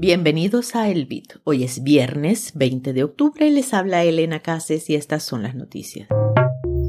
Bienvenidos 0.00 0.74
a 0.76 0.88
El 0.88 1.04
Bit. 1.04 1.34
Hoy 1.44 1.62
es 1.62 1.82
viernes 1.82 2.52
20 2.54 2.94
de 2.94 3.04
octubre. 3.04 3.50
Les 3.50 3.74
habla 3.74 4.02
Elena 4.02 4.40
Cases 4.40 4.88
y 4.88 4.94
estas 4.94 5.24
son 5.24 5.42
las 5.42 5.54
noticias. 5.54 6.08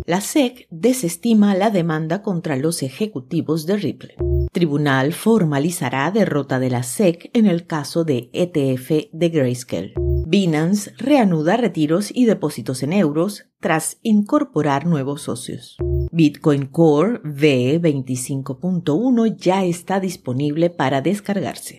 La 0.06 0.22
SEC 0.22 0.66
desestima 0.70 1.54
la 1.54 1.72
demanda 1.72 2.22
contra 2.22 2.56
los 2.56 2.82
ejecutivos 2.84 3.66
de 3.66 3.76
Ripple. 3.76 4.16
Tribunal 4.54 5.12
formalizará 5.12 6.10
derrota 6.12 6.58
de 6.60 6.70
la 6.70 6.84
SEC 6.84 7.30
en 7.34 7.48
el 7.48 7.68
caso 7.68 8.06
de 8.06 8.30
ETF 8.32 9.10
de 9.12 9.28
Grayscale. 9.28 9.94
Binance 10.26 10.94
reanuda 10.98 11.58
retiros 11.58 12.16
y 12.16 12.24
depósitos 12.24 12.82
en 12.82 12.94
euros 12.94 13.44
tras 13.60 13.98
incorporar 14.04 14.86
nuevos 14.86 15.24
socios. 15.24 15.76
Bitcoin 16.14 16.68
Core 16.68 17.22
V25.1 17.24 19.36
ya 19.36 19.66
está 19.66 20.00
disponible 20.00 20.70
para 20.70 21.02
descargarse. 21.02 21.78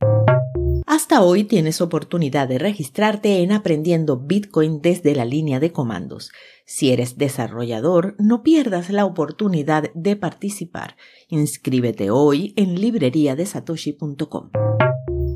Hasta 0.95 1.23
hoy 1.23 1.45
tienes 1.45 1.81
oportunidad 1.81 2.49
de 2.49 2.59
registrarte 2.59 3.43
en 3.43 3.53
Aprendiendo 3.53 4.19
Bitcoin 4.19 4.83
desde 4.83 5.15
la 5.15 5.25
línea 5.25 5.59
de 5.59 5.73
comandos. 5.73 6.33
Si 6.67 6.93
eres 6.93 7.17
desarrollador, 7.17 8.15
no 8.19 8.43
pierdas 8.43 8.91
la 8.91 9.07
oportunidad 9.07 9.91
de 9.95 10.17
participar. 10.17 10.99
Inscríbete 11.29 12.11
hoy 12.11 12.53
en 12.57 12.79
libreriadesatoshi.com. 12.79 14.51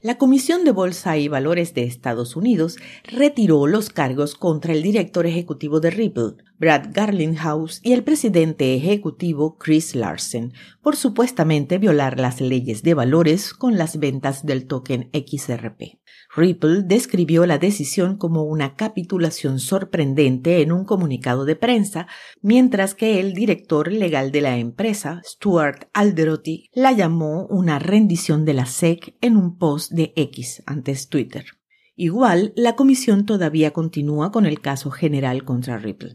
La 0.03 0.19
Comisión 0.19 0.63
de 0.65 0.73
Bolsa 0.73 1.17
y 1.17 1.29
Valores 1.29 1.73
de 1.73 1.85
Estados 1.85 2.37
Unidos 2.37 2.77
retiró 3.05 3.67
los 3.67 3.89
cargos 3.89 4.35
contra 4.35 4.75
el 4.75 4.83
director 4.83 5.25
ejecutivo 5.25 5.81
de 5.81 5.91
Ripple, 5.91 6.35
Brad 6.59 6.89
Garlinghouse, 6.93 7.81
y 7.83 7.93
el 7.93 8.03
presidente 8.03 8.75
ejecutivo 8.75 9.59
Chris 9.59 9.95
Larsen, 9.95 10.53
por 10.83 10.97
supuestamente 10.97 11.79
violar 11.79 12.19
las 12.19 12.41
leyes 12.41 12.83
de 12.83 12.95
valores 12.95 13.53
con 13.53 13.77
las 13.77 13.99
ventas 13.99 14.47
del 14.47 14.67
token 14.67 15.11
XRP. 15.13 15.99
Ripple 16.35 16.83
describió 16.83 17.47
la 17.47 17.59
decisión 17.59 18.17
como 18.17 18.45
una 18.45 18.75
capitulación 18.75 19.59
sorprendente 19.59 20.61
en 20.61 20.73
un 20.73 20.85
comunicado 20.85 21.45
de 21.45 21.57
prensa, 21.57 22.07
mientras 22.43 22.95
que 22.95 23.21
el 23.21 23.33
director 23.33 23.93
legal 23.93 24.33
de 24.33 24.41
la 24.41 24.59
empresa, 24.59 25.21
Stuart 25.25 25.89
Alderoty, 25.93 26.71
la 26.75 26.93
llamó 26.93 27.47
una 27.47 27.79
rendición 27.79 28.45
de 28.45 28.55
la 28.55 28.67
SEC 28.67 29.17
en 29.21 29.37
un 29.37 29.59
post 29.59 29.93
de 29.93 30.13
X 30.17 30.63
antes 30.67 31.09
Twitter. 31.09 31.45
Igual, 31.95 32.53
la 32.57 32.77
comisión 32.77 33.25
todavía 33.25 33.73
continúa 33.73 34.31
con 34.31 34.45
el 34.45 34.61
caso 34.61 34.91
general 34.91 35.45
contra 35.45 35.79
Ripple. 35.79 36.13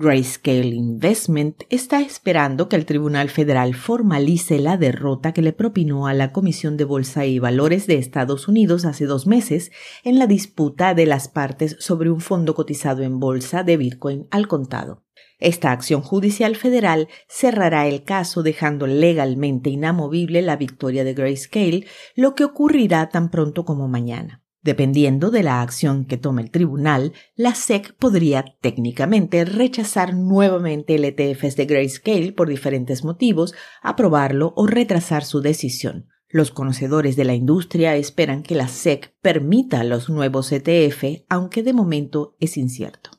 Grayscale 0.00 0.76
Investment 0.76 1.64
está 1.70 2.00
esperando 2.00 2.68
que 2.68 2.76
el 2.76 2.86
Tribunal 2.86 3.30
Federal 3.30 3.74
formalice 3.74 4.60
la 4.60 4.76
derrota 4.76 5.32
que 5.32 5.42
le 5.42 5.52
propinó 5.52 6.06
a 6.06 6.14
la 6.14 6.30
Comisión 6.30 6.76
de 6.76 6.84
Bolsa 6.84 7.26
y 7.26 7.40
Valores 7.40 7.88
de 7.88 7.96
Estados 7.96 8.46
Unidos 8.46 8.84
hace 8.84 9.06
dos 9.06 9.26
meses 9.26 9.72
en 10.04 10.20
la 10.20 10.28
disputa 10.28 10.94
de 10.94 11.06
las 11.06 11.26
partes 11.26 11.74
sobre 11.80 12.10
un 12.10 12.20
fondo 12.20 12.54
cotizado 12.54 13.02
en 13.02 13.18
bolsa 13.18 13.64
de 13.64 13.76
Bitcoin 13.76 14.28
al 14.30 14.46
contado. 14.46 15.02
Esta 15.40 15.72
acción 15.72 16.02
judicial 16.02 16.54
federal 16.54 17.08
cerrará 17.26 17.88
el 17.88 18.04
caso 18.04 18.44
dejando 18.44 18.86
legalmente 18.86 19.68
inamovible 19.68 20.42
la 20.42 20.54
victoria 20.54 21.02
de 21.02 21.14
Grayscale, 21.14 21.86
lo 22.14 22.36
que 22.36 22.44
ocurrirá 22.44 23.08
tan 23.08 23.32
pronto 23.32 23.64
como 23.64 23.88
mañana. 23.88 24.44
Dependiendo 24.68 25.30
de 25.30 25.42
la 25.42 25.62
acción 25.62 26.04
que 26.04 26.18
tome 26.18 26.42
el 26.42 26.50
tribunal, 26.50 27.14
la 27.36 27.54
SEC 27.54 27.96
podría 27.96 28.44
técnicamente 28.60 29.46
rechazar 29.46 30.12
nuevamente 30.12 30.96
el 30.96 31.06
ETF 31.06 31.54
de 31.56 31.64
Grayscale 31.64 32.32
por 32.32 32.50
diferentes 32.50 33.02
motivos, 33.02 33.54
aprobarlo 33.80 34.52
o 34.56 34.66
retrasar 34.66 35.24
su 35.24 35.40
decisión. 35.40 36.08
Los 36.28 36.50
conocedores 36.50 37.16
de 37.16 37.24
la 37.24 37.32
industria 37.32 37.96
esperan 37.96 38.42
que 38.42 38.56
la 38.56 38.68
SEC 38.68 39.14
permita 39.22 39.82
los 39.84 40.10
nuevos 40.10 40.52
ETF, 40.52 41.24
aunque 41.30 41.62
de 41.62 41.72
momento 41.72 42.36
es 42.38 42.58
incierto. 42.58 43.17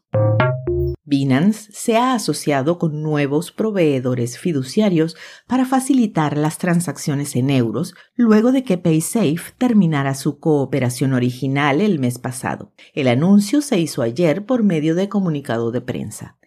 Binance 1.09 1.71
se 1.73 1.97
ha 1.97 2.13
asociado 2.13 2.77
con 2.77 3.01
nuevos 3.01 3.51
proveedores 3.51 4.37
fiduciarios 4.37 5.17
para 5.47 5.65
facilitar 5.65 6.37
las 6.37 6.59
transacciones 6.59 7.35
en 7.35 7.49
euros 7.49 7.95
luego 8.15 8.51
de 8.51 8.63
que 8.63 8.77
PaySafe 8.77 9.53
terminara 9.57 10.13
su 10.13 10.39
cooperación 10.39 11.13
original 11.13 11.81
el 11.81 11.97
mes 11.97 12.19
pasado. 12.19 12.73
El 12.93 13.07
anuncio 13.07 13.61
se 13.61 13.79
hizo 13.79 14.03
ayer 14.03 14.45
por 14.45 14.63
medio 14.63 14.93
de 14.93 15.09
comunicado 15.09 15.71
de 15.71 15.81
prensa. 15.81 16.38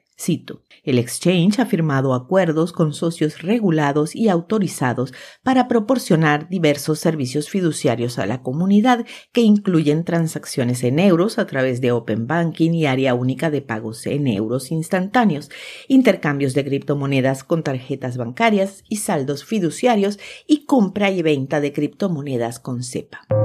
El 0.85 0.99
exchange 0.99 1.59
ha 1.59 1.67
firmado 1.67 2.15
acuerdos 2.15 2.73
con 2.73 2.95
socios 2.95 3.43
regulados 3.43 4.15
y 4.15 4.29
autorizados 4.29 5.13
para 5.43 5.67
proporcionar 5.67 6.49
diversos 6.49 7.01
servicios 7.01 7.49
fiduciarios 7.49 8.19
a 8.19 8.27
la 8.27 8.43
comunidad 8.43 9.05
que 9.33 9.41
incluyen 9.41 10.05
transacciones 10.05 10.85
en 10.85 11.01
euros 11.01 11.39
a 11.39 11.47
través 11.47 11.81
de 11.81 11.91
Open 11.91 12.27
Banking 12.27 12.71
y 12.73 12.87
área 12.87 13.15
única 13.15 13.51
de 13.51 13.63
pagos 13.63 14.07
en 14.07 14.29
euros 14.29 14.71
instantáneos, 14.71 15.51
intercambios 15.89 16.55
de 16.55 16.65
criptomonedas 16.65 17.43
con 17.43 17.65
tarjetas 17.65 18.17
bancarias 18.17 18.85
y 18.89 18.97
saldos 18.97 19.45
fiduciarios 19.45 20.21
y 20.47 20.67
compra 20.67 21.11
y 21.11 21.23
venta 21.23 21.61
de 21.61 21.73
criptomonedas 21.73 22.61
con 22.61 22.85
CEPA. 22.85 23.42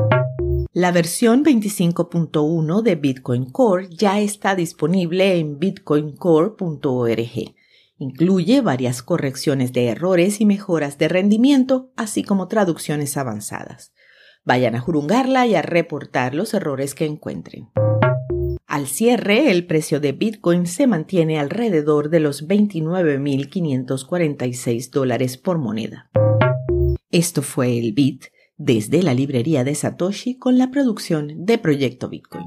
La 0.78 0.92
versión 0.92 1.44
25.1 1.44 2.84
de 2.84 2.94
Bitcoin 2.94 3.50
Core 3.50 3.88
ya 3.90 4.20
está 4.20 4.54
disponible 4.54 5.40
en 5.40 5.58
bitcoincore.org. 5.58 7.56
Incluye 7.98 8.62
varias 8.62 9.02
correcciones 9.02 9.74
de 9.74 9.88
errores 9.88 10.40
y 10.40 10.46
mejoras 10.46 11.00
de 11.00 11.08
rendimiento, 11.08 11.90
así 11.96 12.22
como 12.22 12.48
traducciones 12.48 13.18
avanzadas. 13.18 13.92
Vayan 14.46 14.76
a 14.76 14.80
jurungarla 14.80 15.48
y 15.48 15.56
a 15.56 15.64
reportar 15.64 16.36
los 16.36 16.54
errores 16.54 16.94
que 16.94 17.06
encuentren. 17.06 17.72
Al 18.68 18.86
cierre, 18.86 19.50
el 19.50 19.66
precio 19.66 20.00
de 20.00 20.12
Bitcoin 20.12 20.68
se 20.68 20.86
mantiene 20.86 21.40
alrededor 21.40 22.12
de 22.12 22.20
los 22.20 22.48
29.546 22.48 24.92
dólares 24.92 25.38
por 25.38 25.58
moneda. 25.58 26.12
Esto 27.10 27.42
fue 27.42 27.80
el 27.80 27.94
Bit 27.94 28.26
desde 28.58 29.04
la 29.04 29.14
librería 29.14 29.64
de 29.64 29.76
Satoshi 29.76 30.38
con 30.38 30.58
la 30.58 30.72
producción 30.72 31.46
de 31.46 31.58
Proyecto 31.58 32.10
Bitcoin. 32.10 32.46